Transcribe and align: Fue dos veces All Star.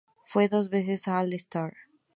Fue 0.25 0.47
dos 0.49 0.69
veces 0.71 1.07
All 1.07 1.31
Star. 1.33 1.75